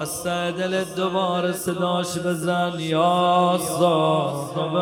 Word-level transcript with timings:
از 0.00 0.22
دل 0.26 0.84
دوباره 0.96 1.52
صداش 1.52 2.18
بزن 2.18 2.72
یا 2.78 3.58
صاحب 3.78 4.76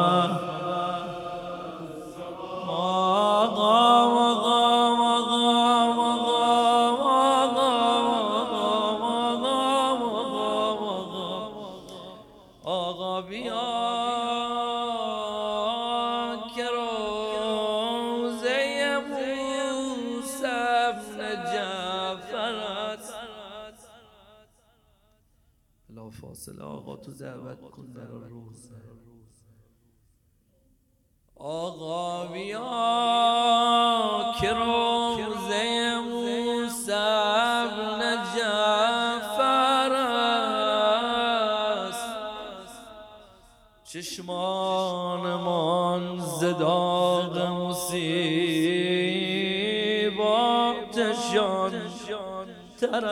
فاصله 26.50 26.64
آقا 26.64 26.96
تو 26.96 27.12
دعوت 27.12 27.60
کن 27.70 27.92
در 27.92 28.06
روزه. 28.06 28.74
آقا 31.36 32.26
بیا 32.26 32.60
که 34.40 34.50
روزه 34.52 36.00
موسی 36.00 36.92
ابن 36.92 38.00
جعفر 38.36 39.92
است. 41.92 42.06
چشمانمان 43.84 44.90
مصیباتشان 47.70 48.10
تر 52.80 53.04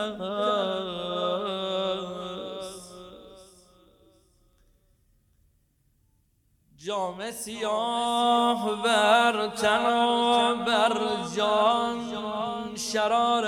جام 6.89 7.31
سیاه 7.31 8.83
بر 8.83 9.47
تن 9.47 10.65
بر 10.65 10.97
جان 11.35 12.75
شرار 12.75 13.43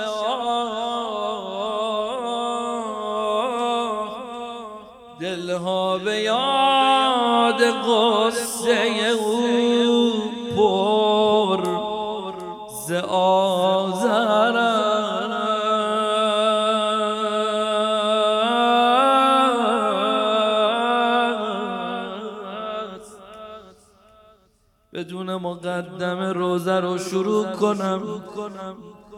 دلها 5.20 5.98
به 5.98 6.16
یاد 6.16 7.62
قصه 7.62 8.51
بدون 24.92 25.36
مقدم 25.36 26.20
روزه 26.20 26.80
رو 26.80 26.98
شروع 26.98 27.46
کنم. 27.46 28.02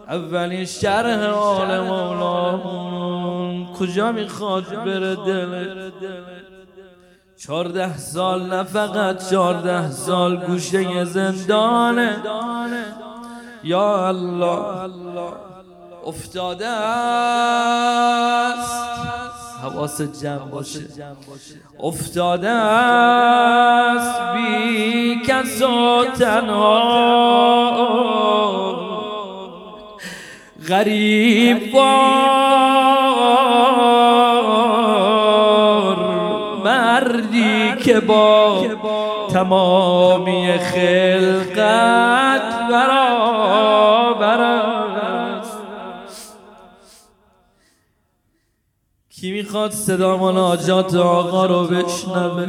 اولین 0.08 0.64
شرح 0.64 1.27
حال 1.31 1.81
مولامون 1.81 3.66
کجا 3.66 4.12
می‌خواد 4.12 4.84
بره 4.84 5.16
دل؟ 5.16 5.91
چارده 7.36 7.98
سال 7.98 8.42
نه 8.42 8.62
فقط 8.62 9.31
چارده 9.31 9.91
سال 9.91 10.36
گوشه 10.36 11.05
زندانه. 11.05 12.22
یا 13.65 14.09
الله 14.09 15.32
افتاده 16.06 16.66
است. 16.66 17.34
حواس 19.84 20.00
جمع 20.22 20.39
باشه. 20.39 20.81
افتاده 21.81 22.49
است 22.49 24.21
بی 24.34 25.21
کس 25.27 25.62
و 25.62 26.05
تنها. 26.19 27.15
غریب 30.69 31.72
بار 31.72 31.95
مردی 36.65 37.75
که 37.84 38.01
با 38.01 38.66
تمامی 39.33 40.59
خلقت 40.59 41.62
برابر 42.71 43.13
کی 49.24 49.32
می‌خواد 49.32 49.70
صدا 49.70 50.16
مناجات 50.16 50.94
آقا 50.94 51.46
رو 51.46 51.66
بشنوه؟ 51.66 52.46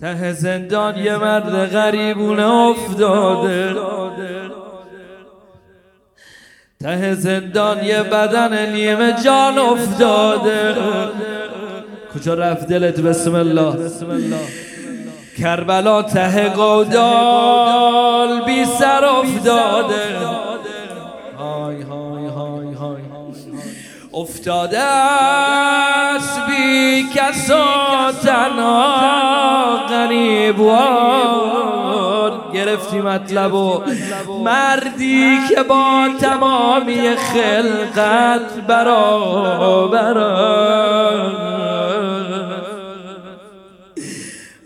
ته 0.00 0.32
زندان 0.32 0.96
یه 0.96 1.16
مرد 1.16 1.66
غریبونه 1.72 2.46
افتاده. 2.52 3.74
ته 6.80 7.14
زندان 7.14 7.84
یه 7.84 8.02
بدن 8.02 8.72
نیمه 8.72 9.14
جان 9.24 9.58
افتاده. 9.58 10.74
کجا 12.14 12.34
رفت 12.34 12.66
دلت؟ 12.66 13.00
بسم 13.00 13.34
الله. 13.34 13.74
کربلا 15.38 16.02
ته 16.02 16.48
گودال 16.48 18.44
بی 18.46 18.64
سر 18.64 19.04
افتاده. 19.04 20.47
افتاده 24.20 24.78
است 24.78 26.40
بی 26.46 27.06
کس 27.14 27.50
و 27.50 27.54
تنها 28.26 29.76
غریب 29.88 30.60
گرفتی 32.54 33.00
مطلب 33.00 33.54
و 33.54 33.82
مردی 34.44 35.38
که 35.48 35.62
با 35.62 36.08
تمامی 36.20 37.16
خلقت 37.16 38.54
برابر. 38.68 40.14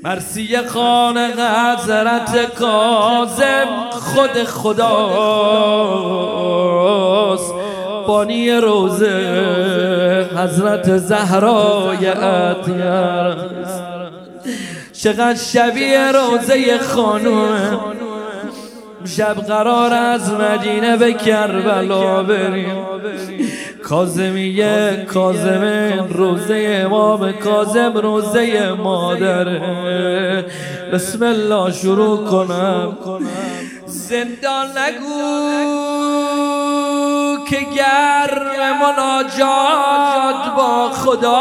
مرسی 0.03 0.59
خان 0.59 1.19
حضرت 1.19 2.55
کازم 2.55 3.67
خود 3.91 4.45
خداست 4.45 5.93
بانی 8.07 8.51
روزه 8.51 10.29
حضرت 10.37 10.99
زهرای 10.99 12.07
اطیر 12.07 13.35
چقدر 14.93 15.35
شبیه 15.35 16.13
روزه 16.13 16.79
خانومه. 16.79 17.79
شب 19.05 19.35
قرار 19.35 19.93
از 19.93 20.33
مدینه 20.33 20.97
به 20.97 21.13
کربلا 21.13 22.23
بریم. 22.23 22.77
کازمیه 23.83 25.07
کازمه 25.09 26.07
روزه 26.09 26.83
امام 26.85 27.33
کازم 27.33 27.93
روزه 27.95 28.73
مادره 28.73 30.45
بسم 30.93 31.23
الله 31.23 31.73
شروع 31.73 32.25
کنم. 32.25 32.97
زندان 33.87 34.67
نگو. 34.67 35.82
که 37.53 37.61
گرم 37.61 38.79
مناجات 38.79 40.55
با 40.57 40.91
خداست 40.91 41.33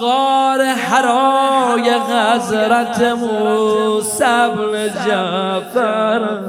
غار 0.00 0.64
حرای 0.64 1.94
غزرت 1.94 3.00
موسی 3.00 4.24
بن 4.24 4.88
جعفر. 5.06 6.40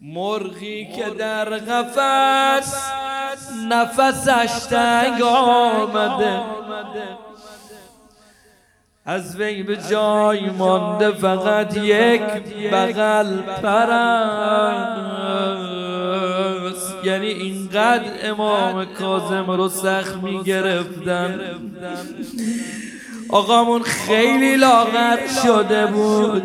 مرغی 0.00 0.92
که 0.96 1.10
در 1.10 1.44
قفس 1.44 2.74
نفسش 3.68 4.66
تنگ 4.70 5.22
آمده. 5.22 6.40
از 9.06 9.36
وی 9.36 9.62
به 9.62 9.76
جای 9.90 10.50
مانده 10.50 11.10
فقط 11.10 11.76
یک 11.76 12.22
بغل 12.72 13.36
پرست 13.36 14.14
یعنی 17.04 17.26
اینقدر 17.26 18.04
امام 18.22 18.84
کاظم 18.84 19.50
رو 19.50 19.68
سخت 19.68 20.16
می‌گرفتن. 20.16 21.40
آقامون 23.28 23.82
خیلی 23.82 24.56
لاغر 24.56 25.18
شده 25.42 25.86
بود. 25.86 26.42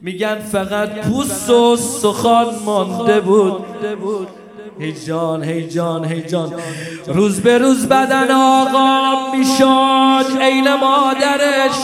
میگن 0.00 0.38
فقط 0.38 0.90
پوست 1.00 1.50
و 1.50 1.76
سخان 1.76 2.54
مانده 2.64 3.20
بود. 3.20 3.64
هیجان 4.78 5.44
هیجان 5.44 6.04
هیجان 6.04 6.52
روز 7.06 7.40
به 7.40 7.58
روز 7.58 7.86
بدن 7.86 8.30
آقا 8.30 9.32
می‌شد 9.36 10.38
عین 10.40 10.74
مادرش. 10.74 11.76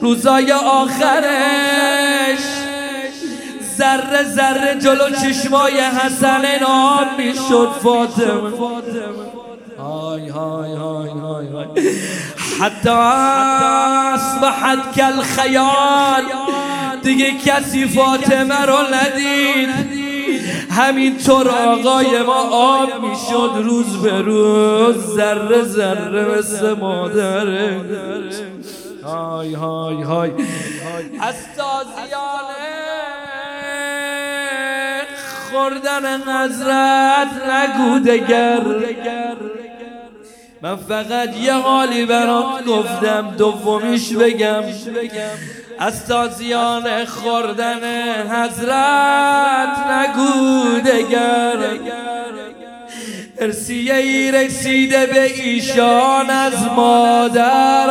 روزای 0.00 0.52
آخرش. 0.52 2.38
ذره 3.78 4.22
ذره 4.24 4.78
جلو 4.80 5.10
چشمای 5.10 5.80
حسن 5.80 6.42
نام 6.60 7.06
می‌شد 7.18 7.70
فاطمه. 7.82 8.50
های 9.78 10.28
های 10.28 10.74
های 10.74 11.08
های 11.08 11.46
حتی 12.60 12.90
اصبحت 14.14 14.94
کل 14.96 15.22
خیال 15.22 16.22
دیگه 17.02 17.32
کسی 17.46 17.86
فاطمه 17.86 18.66
رو 18.66 18.78
ندید. 18.94 19.95
همینطور 20.76 21.48
آقای 21.48 22.22
ما 22.22 22.48
آب 22.50 22.88
می‌شد 23.04 23.50
روز 23.64 24.02
به 24.02 24.22
روز 24.22 24.96
ذره 24.96 25.62
ذره 25.62 26.38
مثل 26.38 26.72
مادره 26.72 27.80
های 29.04 29.54
های 29.54 30.02
های. 30.02 30.30
از 31.20 31.34
تازیانه 31.56 32.66
خوردن 35.50 36.16
نظرت 36.28 37.28
نگو 37.50 37.98
دگر. 37.98 38.62
من 40.62 40.76
فقط 40.76 41.36
یه 41.36 41.52
حالی 41.52 42.06
برات 42.06 42.64
گفتم 42.64 43.34
دومیش 43.38 44.12
بگم. 44.12 44.62
از 45.78 46.06
تازیان 46.06 47.04
خوردن 47.04 47.80
حضرت 48.28 49.78
نگو 49.78 50.80
دگر. 50.80 51.58
ارسیه 53.38 53.94
ای 53.94 54.32
رسیده 54.32 55.06
به 55.06 55.22
ایشان 55.22 56.30
از 56.30 56.66
مادر. 56.76 57.86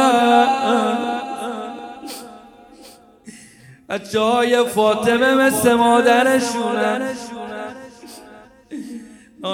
بچه 3.89 4.19
های 4.19 4.63
فاطمه 4.63 5.33
مثل 5.33 5.73
مادرشونن 5.73 7.01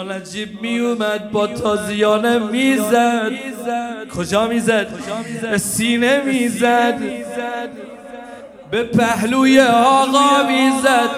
نجیب 0.10 0.62
می 0.62 0.80
اومد 0.80 1.32
با 1.32 1.48
تازیانه 1.48 2.40
می‌زد. 2.40 3.32
کجا 4.18 4.48
می‌زد؟ 4.48 4.88
سینه 5.58 6.22
می‌زد. 6.22 7.00
به 8.72 8.84
پهلوی 8.84 9.62
آقا 9.62 10.44
می‌زد 10.48 11.10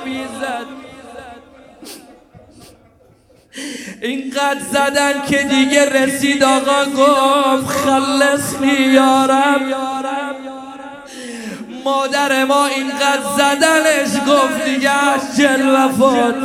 اینقدر 4.01 4.59
زدن 4.71 5.25
که 5.27 5.43
دیگه 5.43 5.89
رسید 5.89 6.43
آقا 6.43 6.85
گفت 6.85 7.67
خلص 7.67 8.61
یارم 8.93 9.59
مادر 11.85 12.45
ما 12.45 12.65
اینقدر 12.65 13.21
زدنش 13.37 14.27
گفت 14.27 14.65
دیگه 14.65 14.91
جل 15.37 15.69
وفات 15.69 16.35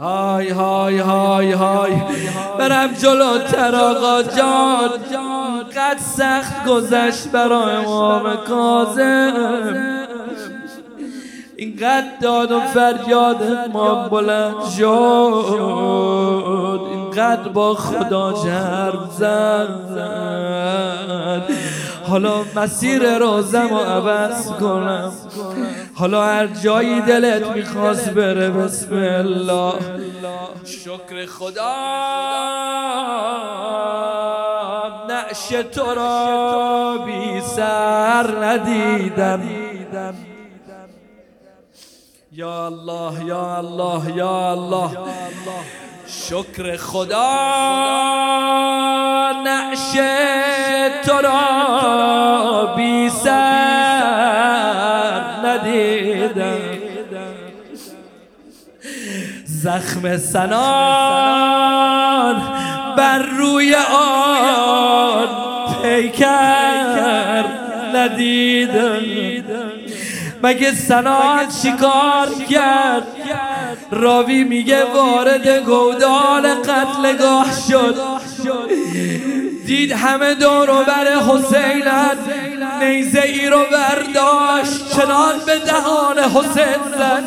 های 0.00 0.48
های 0.48 0.98
های 0.98 1.52
های. 1.52 1.92
برم 2.58 2.92
جلوتر 2.92 3.74
آقا 3.74 4.22
جان. 4.22 4.90
قد 5.76 5.98
سخت 5.98 6.64
گذشت 6.68 7.28
برای 7.28 7.76
امام 7.76 8.36
کاظم. 8.36 10.06
اینقدر 11.56 12.06
داد 12.22 12.52
و 12.52 12.60
فریاد 12.60 13.70
ما 13.72 14.08
بلند 14.08 14.64
شد. 14.78 14.86
اینقدر 16.92 17.48
با 17.48 17.74
خدا 17.74 18.32
جرم 18.32 19.10
زد. 19.18 20.36
حالا 22.08 22.44
مسیر 22.54 23.18
روزم 23.18 23.72
و 23.72 23.78
عوض 23.78 24.52
کنم. 24.52 25.12
حالا 25.94 26.24
هر 26.24 26.46
جایی 26.46 27.00
دلت 27.00 27.46
می‌خواست 27.46 28.10
بره 28.10 28.50
بسم 28.50 28.94
الله. 28.94 29.72
شکر 30.64 31.26
خدا. 31.26 31.74
نعش 35.08 35.48
تو 35.48 35.94
را 35.94 36.98
بی 37.06 37.40
سر 37.40 38.44
ندیدم. 38.44 39.42
یا 42.32 42.66
الله 42.66 43.24
یا 43.24 43.56
الله 43.56 44.16
یا 44.16 44.50
الله. 44.50 44.90
شکر 46.06 46.76
خدا. 46.76 47.32
نعش 49.44 49.96
تو 51.04 51.12
را 51.22 52.74
بی 52.76 53.10
سر 53.10 53.96
ندیدم. 55.44 56.56
زخم 59.46 60.16
سنان 60.16 61.16
بر 62.96 63.18
روی 63.18 63.74
آن 63.74 65.28
پیکر 65.82 67.44
ندیدم. 67.94 69.02
مگه 70.42 70.72
سنان 70.72 71.44
شکار 71.62 72.28
کرد؟ 72.50 73.06
راوی 73.90 74.44
میگه 74.44 74.84
وارد 74.84 75.48
گودال 75.48 76.54
قتلگاه 76.54 77.46
شد. 77.68 77.96
دید 79.66 79.92
همه 79.92 80.34
دور 80.34 80.70
و 80.70 80.84
بر 80.84 81.06
حسینن 81.06 82.18
نیزه 82.80 83.20
ای 83.20 83.48
رو 83.48 83.64
برداشت 83.72 84.96
چنان 84.96 85.34
به 85.46 85.58
دهان 85.58 86.18
حسین 86.18 86.82
زد. 86.98 87.24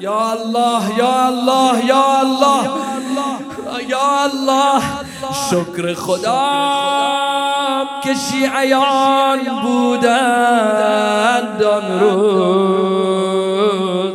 یا 0.00 0.30
الله 0.30 0.98
یا 0.98 1.26
الله 1.26 1.84
یا 1.84 2.18
الله 2.18 2.70
یا 3.88 4.22
الله 4.22 4.82
شکر 5.50 5.94
خدا 5.94 6.50
که 8.02 8.14
شیعیان 8.14 9.38
بودند 9.62 11.62
آن 11.62 12.00
روز. 12.00 14.12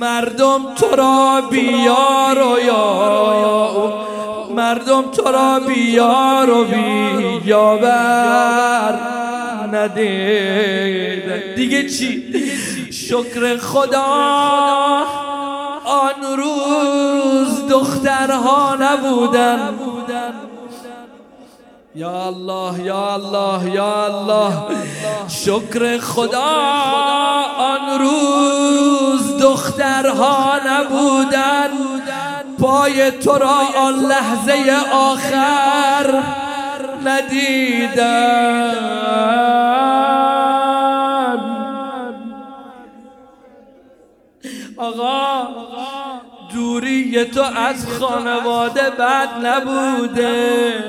مردم 0.00 0.74
تو 0.74 0.96
را 0.96 1.42
بیار 1.50 2.42
و 2.42 2.60
یا 2.60 4.05
مردم 4.56 5.02
تو 5.10 5.22
را 5.22 5.60
بیار 5.60 6.50
و 6.50 6.64
بیاور 7.44 8.98
ندید. 9.72 11.54
دیگه 11.56 11.88
چی؟ 11.88 12.24
شکر 12.92 13.56
خدا. 13.56 14.06
آن 15.84 16.36
روز 16.36 17.68
دخترها 17.70 18.76
نبودن. 18.80 19.74
یا 21.94 22.26
الله 22.26 22.80
یا 22.84 23.14
الله 23.14 23.70
یا 23.74 24.04
الله. 24.04 24.52
شکر 25.28 25.98
خدا. 25.98 26.42
آن 27.58 27.98
روز 27.98 29.42
دخترها 29.42 30.56
نبودن. 30.66 31.65
پای 32.58 33.10
تو 33.10 33.38
را 33.38 33.58
آن 33.76 33.94
لحظه 33.94 34.76
آخر 34.92 36.22
ندیدن 37.04 38.76
آقا 44.76 45.48
دوری 46.54 47.24
تو 47.24 47.42
از 47.42 47.86
خانواده 47.86 48.90
بد 48.90 49.46
نبوده. 49.46 50.82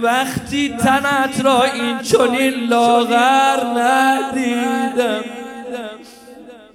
وقتی 0.00 0.76
تنت 0.76 1.44
را 1.44 1.62
این 1.62 1.98
چنین 1.98 2.54
لاغر 2.68 3.64
ندیدم. 3.76 5.24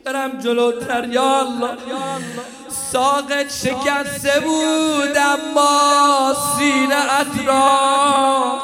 برم 0.05 0.39
جلوتر 0.39 1.07
یا 1.09 1.39
الله. 1.39 1.77
ساقت 2.91 3.49
شکسته 3.49 4.39
بود 4.39 5.17
اما 5.17 6.33
سینه 6.57 7.45
را 7.45 8.61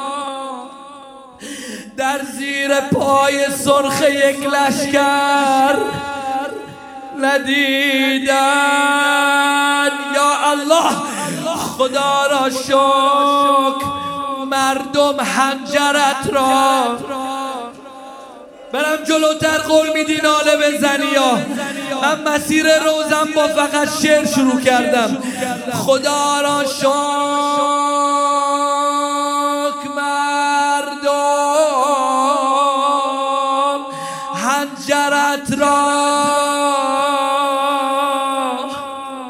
در 1.96 2.20
زیر 2.38 2.80
پای 2.80 3.46
سرخ 3.50 4.02
یک 4.02 4.46
لشکر 4.46 5.76
ندیدن. 7.18 8.38
یا 10.14 10.50
الله 10.50 10.92
خدا 11.78 12.26
را 12.30 12.50
شکر 12.50 13.84
مردم 14.46 15.20
هنجرت 15.20 16.30
را 16.32 16.98
برم 18.72 19.04
جلوتر 19.04 19.58
قول 19.58 19.92
میدی 19.94 20.20
ناله 20.22 20.56
بزنی 20.56 21.06
یا. 21.14 21.38
من 22.02 22.22
مسیر 22.34 22.78
روزم 22.78 23.28
با 23.36 23.48
فقط 23.48 23.88
شعر 24.02 24.26
شروع 24.26 24.60
کردم. 24.60 25.18
خدا 25.74 26.40
را 26.40 26.64
شاک 26.64 26.92
مردم. 29.96 31.08
هنجرت 34.34 35.58
را 35.58 35.88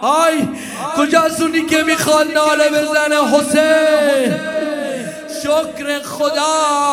آی 0.03 0.49
کجاسونی 0.97 1.67
که 1.67 1.83
می‌خواد 1.83 2.27
ناله 2.33 2.69
بزنه؟ 2.69 3.17
حسین. 3.31 4.35
شکر 5.43 6.03
خدا 6.03 6.89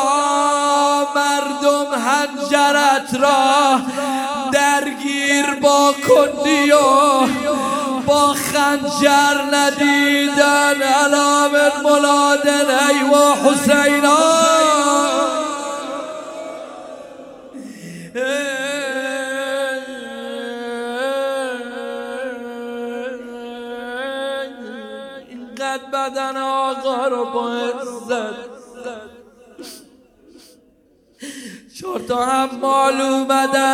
هنجرت 2.05 3.13
را 3.22 3.79
درگیر 4.55 5.45
با 5.62 5.95
کندی 6.07 6.71
و 6.71 7.27
با 8.05 8.33
خنجر 8.33 9.41
ندیدن 9.51 10.81
علام 10.81 11.51
ملادن 11.83 12.69
ای 12.89 13.09
و 13.09 13.33
حسینا. 13.33 14.17
اینقدر 25.29 25.85
بدن 25.93 26.38
آقا 26.38 27.07
رو 27.07 27.25
با 27.25 27.50
عزت 27.50 28.54
تا 32.07 32.25
هم 32.25 32.50
مال 32.62 33.01
اومدن 33.01 33.65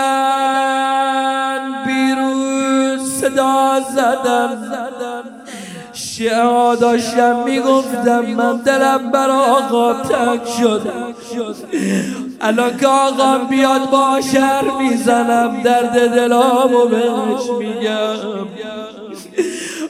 بیرون 1.86 3.00
صدا 3.00 3.80
زدن 3.96 5.24
شعا 5.94 6.76
داشتم 6.76 7.44
می‌گفتم 7.46 8.20
من 8.20 8.58
دلم 8.58 9.12
بر 9.12 9.30
آقا 9.30 9.94
تک 9.94 10.48
شد. 10.60 10.82
الان 12.42 12.78
که 12.78 12.88
آقا 12.88 13.38
بیاد 13.38 13.90
با 13.90 14.22
شهر 14.34 14.72
می‌زنم 14.80 15.62
درد 15.64 16.16
دلامو 16.16 16.86
بهش 16.86 17.50
میگم. 17.60 18.48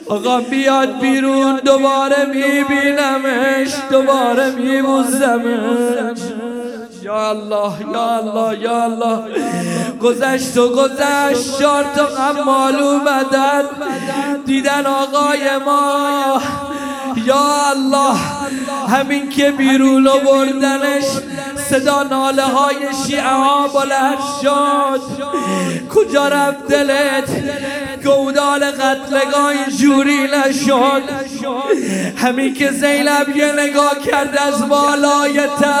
آقا 0.08 0.40
بیاد 0.40 0.98
بیرون 1.00 1.56
دوباره 1.56 2.24
میبینمش 2.24 3.74
دوباره 3.90 4.50
میبوزمش 4.50 6.18
یا 7.02 7.30
الله 7.30 7.72
یا 7.92 8.16
الله 8.16 8.58
یا 8.58 8.82
الله. 8.82 9.18
گذشت 10.00 10.58
و 10.58 10.68
گذشت 10.68 11.58
چهار 11.58 11.84
تا 11.96 12.04
غم 12.04 13.04
بدن. 13.04 13.62
دیدن 14.46 14.86
آقای 14.86 15.58
ما. 15.64 16.42
یا 17.24 17.70
الله 17.70 18.16
همین 18.88 19.28
که 19.28 19.50
بیرون 19.50 20.04
بردنش 20.04 21.04
صدا 21.70 22.02
ناله 22.02 22.42
های 22.42 22.76
شیعه 23.06 23.22
ها 23.22 23.68
بلند 23.68 24.18
شد. 24.42 25.00
کجا 25.94 26.28
رفت 26.28 26.66
دلت؟ 26.66 27.30
گودال 28.04 28.64
قتلگاه 28.64 29.70
جوری 29.78 30.26
نشد. 30.26 31.02
همین 32.16 32.54
که 32.54 32.70
زینب 32.70 33.36
یه 33.36 33.52
نگاه 33.52 33.98
کرد 34.06 34.38
از 34.38 34.68
بالای 34.68 35.40
تل. 35.60 35.72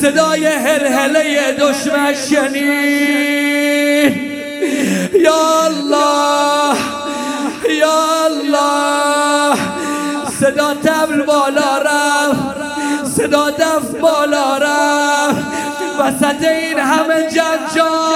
صدای 0.00 0.46
هلهله 0.46 1.52
دشمن 1.52 2.14
شنید. 2.30 3.52
یا 5.14 5.64
الله 5.64 6.76
یا 7.80 8.24
الله. 8.24 9.56
صدا 10.40 10.74
تبل 10.74 11.22
بالا 11.22 11.78
رفت. 11.78 12.42
صدا 13.16 13.50
دف 13.50 13.90
بالا 14.00 14.56
رفت. 14.56 15.42
وسط 15.98 16.42
این 16.44 16.78
همه 16.78 17.22
جنجال 17.22 18.11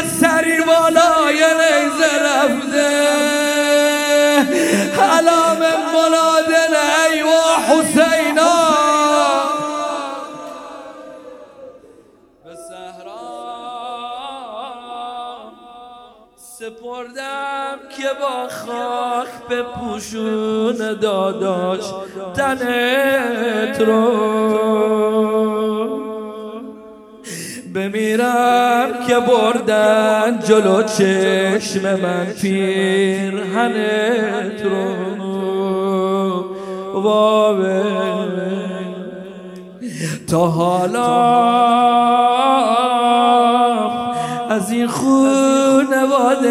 دیدن 0.00 0.08
سری 0.08 0.60
بالای 0.60 1.34
نیزه 1.34 2.12
رفته. 2.24 2.88
علام 5.02 5.58
منادن 5.94 6.74
ای 7.12 7.22
و 7.22 7.26
حسینا. 7.68 8.58
به 12.44 12.54
سپردم 16.36 17.78
که 17.96 18.08
با 18.20 18.48
خاک 18.48 19.28
به 19.48 19.62
پوشون 19.62 20.98
داداش 21.00 21.84
تنت 22.36 23.80
رو. 23.80 25.47
بمیرم 27.78 28.88
که 29.06 29.14
بردن 29.20 30.38
جلو 30.48 30.82
چشم 30.82 32.00
من 32.00 32.26
پیرهنت 32.42 33.82
رو. 34.64 34.88
وابه 37.00 37.82
تا 40.30 40.46
حالا 40.46 41.38
از 44.50 44.70
این 44.70 44.86
خونواده 44.86 46.48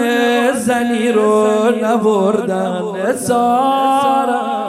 زنی 0.53 1.11
رو 1.11 1.47
نبردن 1.83 2.81
اسارم 3.07 4.66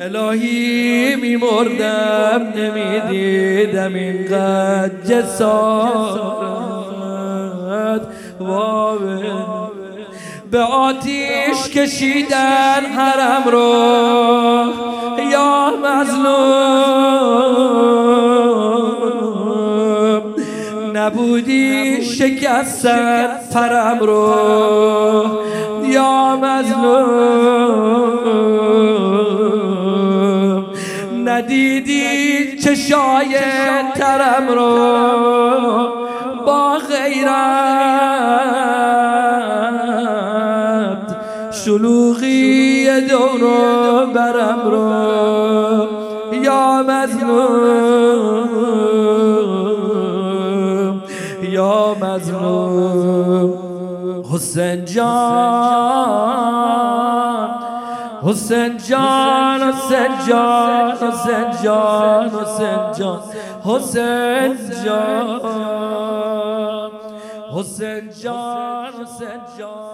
الهی 0.00 1.16
میمردم 1.16 2.52
نمی‌دیدم 2.56 3.94
اینقدر 3.94 4.90
جسارت. 5.08 6.18
به 10.50 10.58
آتیش 10.58 11.68
کشیدن 11.74 12.84
حرم 12.96 13.42
رو. 13.50 13.72
یا 15.32 15.72
مظلوم. 15.84 17.18
نبودی 20.94 22.04
شکستن 22.04 23.28
فرم 23.52 23.98
رو. 24.00 24.34
یا 25.84 26.36
مظلوم. 26.36 27.47
چشای 32.88 33.38
ترم 33.94 34.48
رو 34.48 34.74
با 36.46 36.78
غیرت 36.78 37.28
شلوغی 41.52 42.86
دورو 43.00 44.06
برم 44.14 44.60
رو 44.70 45.86
یا 46.42 46.82
مظلوم 46.82 48.48
یا 51.42 51.96
مظلوم. 52.00 53.52
حسین 54.32 54.84
جان. 54.84 56.08
حسین 58.28 58.76
جان 58.76 59.62
حسین 59.62 60.12
جان 60.28 60.90
حسین 60.90 61.50
جان 61.64 62.28
حسین 62.28 62.92
جان 62.98 63.20
حسین 63.64 64.56
جان 64.84 65.40
حسین 67.54 68.10
جان 68.22 68.92
حسین 68.92 69.40
جان. 69.58 69.87